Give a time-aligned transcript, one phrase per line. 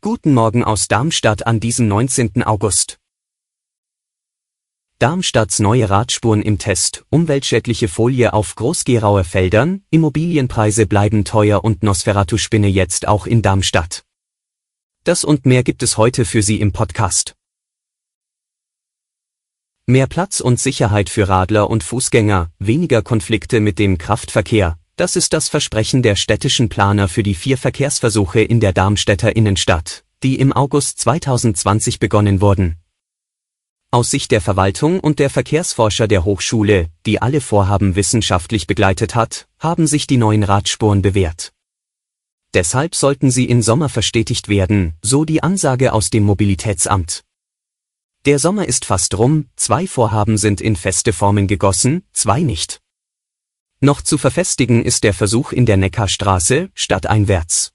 [0.00, 2.44] Guten Morgen aus Darmstadt an diesem 19.
[2.44, 3.00] August.
[5.00, 12.68] Darmstadts neue Radspuren im Test, umweltschädliche Folie auf Großgerauer Feldern, Immobilienpreise bleiben teuer und Nosferatu-Spinne
[12.68, 14.04] jetzt auch in Darmstadt.
[15.02, 17.34] Das und mehr gibt es heute für Sie im Podcast.
[19.86, 25.32] Mehr Platz und Sicherheit für Radler und Fußgänger, weniger Konflikte mit dem Kraftverkehr, das ist
[25.32, 30.52] das Versprechen der städtischen Planer für die vier Verkehrsversuche in der Darmstädter Innenstadt, die im
[30.52, 32.76] August 2020 begonnen wurden.
[33.90, 39.48] Aus Sicht der Verwaltung und der Verkehrsforscher der Hochschule, die alle Vorhaben wissenschaftlich begleitet hat,
[39.58, 41.54] haben sich die neuen Radspuren bewährt.
[42.52, 47.22] Deshalb sollten sie im Sommer verstetigt werden, so die Ansage aus dem Mobilitätsamt.
[48.26, 52.82] Der Sommer ist fast rum, zwei Vorhaben sind in feste Formen gegossen, zwei nicht.
[53.82, 57.72] Noch zu verfestigen ist der Versuch in der Neckarstraße, stadteinwärts.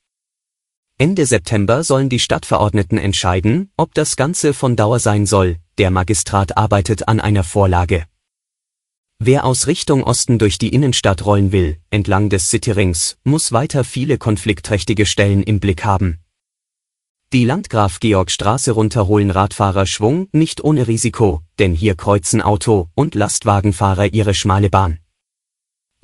[1.00, 6.58] Ende September sollen die Stadtverordneten entscheiden, ob das Ganze von Dauer sein soll, der Magistrat
[6.58, 8.06] arbeitet an einer Vorlage.
[9.18, 14.20] Wer aus Richtung Osten durch die Innenstadt rollen will, entlang des Cityrings, muss weiter viele
[14.20, 16.20] konfliktträchtige Stellen im Blick haben.
[17.34, 23.16] Die Landgraf Georg Straße runterholen Radfahrer Schwung nicht ohne Risiko, denn hier kreuzen Auto- und
[23.16, 25.00] Lastwagenfahrer ihre schmale Bahn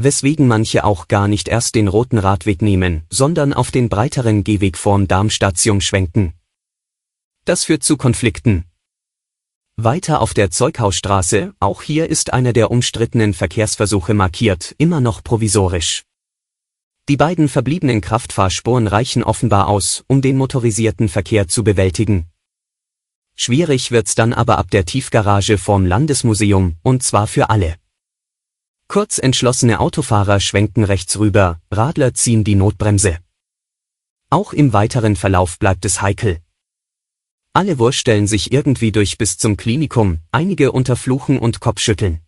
[0.03, 4.77] weswegen manche auch gar nicht erst den roten Radweg nehmen, sondern auf den breiteren Gehweg
[4.77, 6.33] vorm Darmstadium schwenken.
[7.45, 8.66] Das führt zu Konflikten.
[9.77, 16.03] Weiter auf der Zeughausstraße, auch hier ist einer der umstrittenen Verkehrsversuche markiert, immer noch provisorisch.
[17.09, 22.28] Die beiden verbliebenen Kraftfahrspuren reichen offenbar aus, um den motorisierten Verkehr zu bewältigen.
[23.35, 27.81] Schwierig wird's dann aber ab der Tiefgarage vorm Landesmuseum, und zwar für alle.
[28.91, 33.19] Kurz entschlossene Autofahrer schwenken rechts rüber, Radler ziehen die Notbremse.
[34.29, 36.41] Auch im weiteren Verlauf bleibt es heikel.
[37.53, 42.19] Alle wurstellen sich irgendwie durch bis zum Klinikum, einige unter Fluchen und Kopfschütteln.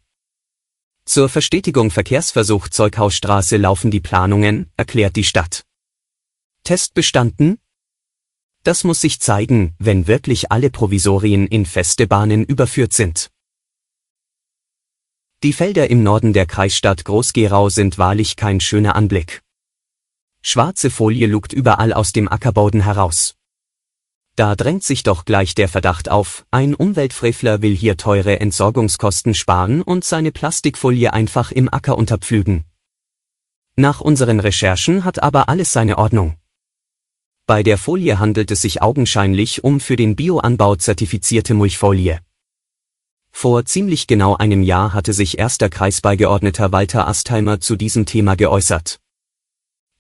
[1.04, 5.66] Zur Verstetigung Verkehrsversuch Zeughausstraße laufen die Planungen, erklärt die Stadt.
[6.64, 7.60] Test bestanden?
[8.64, 13.33] Das muss sich zeigen, wenn wirklich alle Provisorien in feste Bahnen überführt sind.
[15.44, 19.42] Die Felder im Norden der Kreisstadt Groß-Gerau sind wahrlich kein schöner Anblick.
[20.42, 23.36] Schwarze Folie lugt überall aus dem Ackerboden heraus.
[24.38, 29.82] Da drängt sich doch gleich der Verdacht auf, ein Umweltfrevler will hier teure Entsorgungskosten sparen
[29.82, 32.64] und seine Plastikfolie einfach im Acker unterpflügen.
[33.76, 36.38] Nach unseren Recherchen hat aber alles seine Ordnung.
[37.48, 42.22] Bei der Folie handelt es sich augenscheinlich um für den Bioanbau zertifizierte Mulchfolie.
[43.34, 49.02] Vor ziemlich genau einem Jahr hatte sich erster Kreisbeigeordneter Walter Astheimer zu diesem Thema geäußert.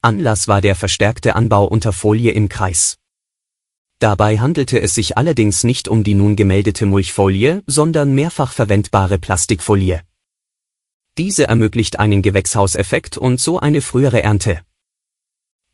[0.01, 2.97] Anlass war der verstärkte Anbau unter Folie im Kreis.
[3.99, 10.01] Dabei handelte es sich allerdings nicht um die nun gemeldete Mulchfolie, sondern mehrfach verwendbare Plastikfolie.
[11.17, 14.61] Diese ermöglicht einen Gewächshauseffekt und so eine frühere Ernte.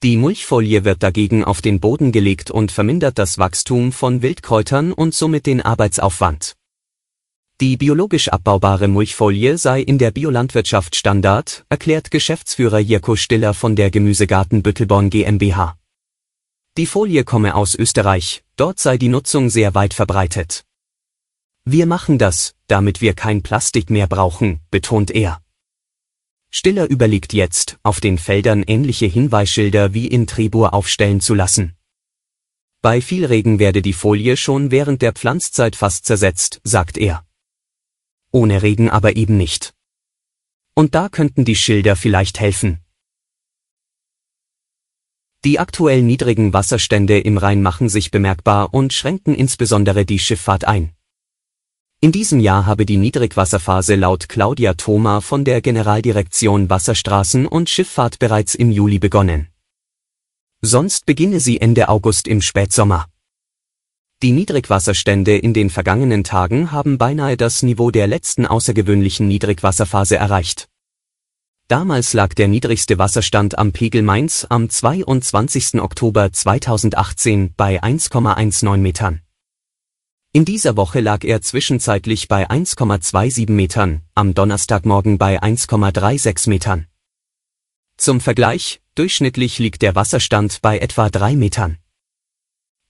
[0.03, 5.13] Die Mulchfolie wird dagegen auf den Boden gelegt und vermindert das Wachstum von Wildkräutern und
[5.13, 6.55] somit den Arbeitsaufwand.
[7.61, 13.91] Die biologisch abbaubare Mulchfolie sei in der Biolandwirtschaft Standard, erklärt Geschäftsführer Jirko Stiller von der
[13.91, 15.77] Gemüsegarten Büttelborn GmbH.
[16.77, 20.63] Die Folie komme aus Österreich, dort sei die Nutzung sehr weit verbreitet.
[21.65, 25.41] Wir machen das, damit wir kein Plastik mehr brauchen, betont er.
[26.49, 31.75] Stiller überlegt jetzt, auf den Feldern ähnliche Hinweisschilder wie in Trebur aufstellen zu lassen.
[32.81, 37.25] Bei viel Regen werde die Folie schon während der Pflanzzeit fast zersetzt, sagt er
[38.31, 39.73] ohne Regen aber eben nicht.
[40.75, 42.79] Und da könnten die Schilder vielleicht helfen.
[45.45, 50.93] Die aktuell niedrigen Wasserstände im Rhein machen sich bemerkbar und schränken insbesondere die Schifffahrt ein.
[52.01, 58.19] In diesem Jahr habe die Niedrigwasserphase laut Claudia Thoma von der Generaldirektion Wasserstraßen und Schifffahrt
[58.19, 59.49] bereits im Juli begonnen.
[60.61, 63.08] Sonst beginne sie Ende August im Spätsommer.
[64.21, 70.67] Die Niedrigwasserstände in den vergangenen Tagen haben beinahe das Niveau der letzten außergewöhnlichen Niedrigwasserphase erreicht.
[71.69, 75.79] Damals lag der niedrigste Wasserstand am Pegel Mainz am 22.
[75.79, 79.21] Oktober 2018 bei 1,19 Metern.
[80.33, 86.87] In dieser Woche lag er zwischenzeitlich bei 1,27 Metern, am Donnerstagmorgen bei 1,36 Metern.
[87.95, 91.77] Zum Vergleich, durchschnittlich liegt der Wasserstand bei etwa 3 Metern.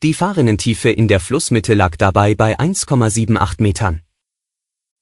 [0.01, 4.01] Die Fahrrinnentiefe in der Flussmitte lag dabei bei 1,78 Metern.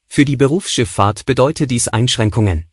[0.08, 2.66] Für die Berufsschifffahrt bedeutet dies Einschränkungen.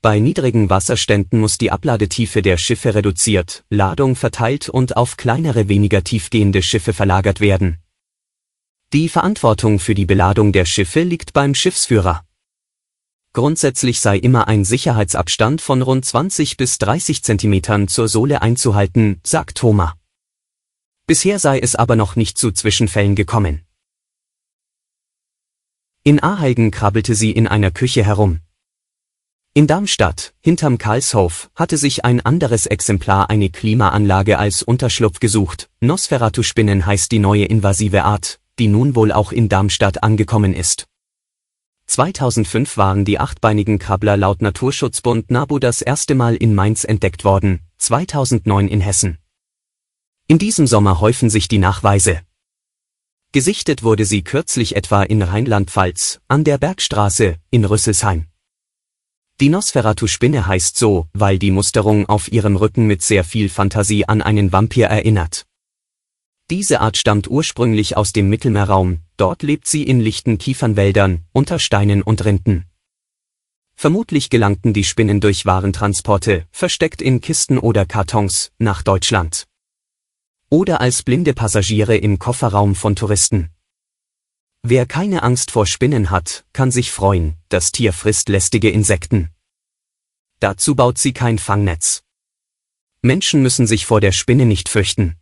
[0.00, 6.02] Bei niedrigen Wasserständen muss die Abladetiefe der Schiffe reduziert, Ladung verteilt und auf kleinere weniger
[6.02, 7.80] tiefgehende Schiffe verlagert werden.
[8.94, 12.24] Die Verantwortung für die Beladung der Schiffe liegt beim Schiffsführer.
[13.34, 19.58] Grundsätzlich sei immer ein Sicherheitsabstand von rund 20 bis 30 Zentimetern zur Sohle einzuhalten, sagt
[19.58, 19.99] Thoma.
[21.10, 23.62] Bisher sei es aber noch nicht zu Zwischenfällen gekommen.
[26.04, 28.38] In Aheigen krabbelte sie in einer Küche herum.
[29.52, 35.68] In Darmstadt, hinterm Karlshof, hatte sich ein anderes Exemplar eine Klimaanlage als Unterschlupf gesucht.
[35.80, 40.86] Nosferatu-Spinnen heißt die neue invasive Art, die nun wohl auch in Darmstadt angekommen ist.
[41.86, 47.62] 2005 waren die achtbeinigen Krabbler laut Naturschutzbund NABU das erste Mal in Mainz entdeckt worden,
[47.78, 49.18] 2009 in Hessen.
[50.30, 52.20] In diesem Sommer häufen sich die Nachweise.
[53.32, 58.28] Gesichtet wurde sie kürzlich etwa in Rheinland-Pfalz, an der Bergstraße, in Rüsselsheim.
[59.40, 64.22] Die Nosferatu-Spinne heißt so, weil die Musterung auf ihrem Rücken mit sehr viel Fantasie an
[64.22, 65.46] einen Vampir erinnert.
[66.48, 72.02] Diese Art stammt ursprünglich aus dem Mittelmeerraum, dort lebt sie in lichten Kiefernwäldern, unter Steinen
[72.02, 72.66] und Rinden.
[73.74, 79.49] Vermutlich gelangten die Spinnen durch Warentransporte, versteckt in Kisten oder Kartons, nach Deutschland
[80.50, 83.50] oder als blinde Passagiere im Kofferraum von Touristen.
[84.62, 89.30] Wer keine Angst vor Spinnen hat, kann sich freuen, das Tier frisst lästige Insekten.
[90.40, 92.02] Dazu baut sie kein Fangnetz.
[93.00, 95.16] Menschen müssen sich vor der Spinne nicht fürchten.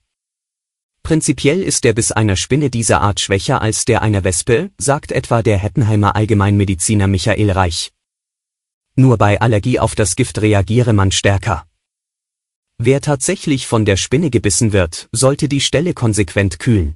[1.02, 5.42] Prinzipiell ist der Biss einer Spinne dieser Art schwächer als der einer Wespe, sagt etwa
[5.42, 7.92] der Hettenheimer Allgemeinmediziner Michael Reich.
[8.96, 11.67] Nur bei Allergie auf das Gift reagiere man stärker.
[12.80, 16.94] Wer tatsächlich von der Spinne gebissen wird, sollte die Stelle konsequent kühlen.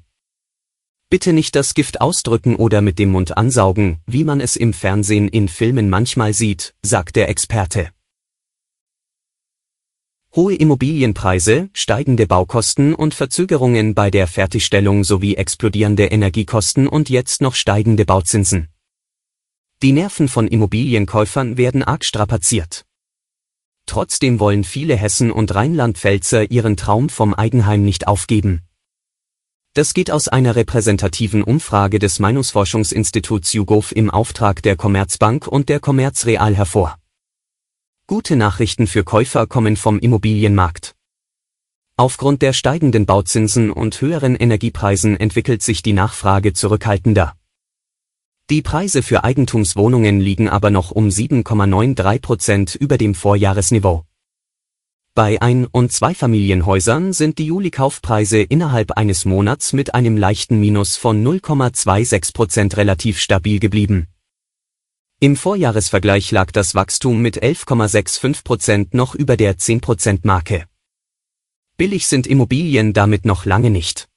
[1.11, 5.26] Bitte nicht das Gift ausdrücken oder mit dem Mund ansaugen, wie man es im Fernsehen
[5.26, 7.90] in Filmen manchmal sieht, sagt der Experte.
[10.37, 17.56] Hohe Immobilienpreise, steigende Baukosten und Verzögerungen bei der Fertigstellung sowie explodierende Energiekosten und jetzt noch
[17.56, 18.69] steigende Bauzinsen.
[19.82, 22.87] Die Nerven von Immobilienkäufern werden arg strapaziert.
[23.87, 28.62] Trotzdem wollen viele Hessen und Rheinland-Pfälzer ihren Traum vom Eigenheim nicht aufgeben.
[29.75, 35.81] Das geht aus einer repräsentativen Umfrage des Meinungsforschungsinstituts YouGov im Auftrag der Commerzbank und der
[35.81, 36.99] Commerzreal hervor.
[38.06, 40.94] Gute Nachrichten für Käufer kommen vom Immobilienmarkt.
[41.96, 47.35] Aufgrund der steigenden Bauzinsen und höheren Energiepreisen entwickelt sich die Nachfrage zurückhaltender.
[48.50, 54.04] Die Preise für Eigentumswohnungen liegen aber noch um 7,93 Prozent über dem Vorjahresniveau.
[55.14, 61.22] Bei Ein- und Zweifamilienhäusern sind die Juli-Kaufpreise innerhalb eines Monats mit einem leichten Minus von
[61.22, 64.08] 0,26 Prozent relativ stabil geblieben.
[65.20, 70.64] Im Vorjahresvergleich lag das Wachstum mit 11,65 Prozent noch über der 10 Prozent Marke.
[71.76, 74.08] Billig sind Immobilien damit noch lange nicht.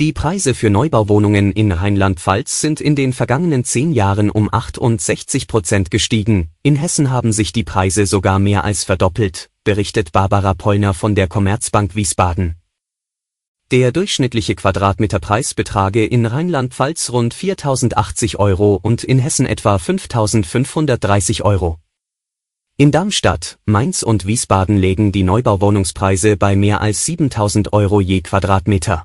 [0.00, 5.90] Die Preise für Neubauwohnungen in Rheinland-Pfalz sind in den vergangenen zehn Jahren um 68 Prozent
[5.90, 11.14] gestiegen, in Hessen haben sich die Preise sogar mehr als verdoppelt, berichtet Barbara Pollner von
[11.14, 12.54] der Commerzbank Wiesbaden.
[13.72, 21.76] Der durchschnittliche Quadratmeterpreis betrage in Rheinland-Pfalz rund 4.080 Euro und in Hessen etwa 5.530 Euro.
[22.78, 29.04] In Darmstadt, Mainz und Wiesbaden legen die Neubauwohnungspreise bei mehr als 7.000 Euro je Quadratmeter.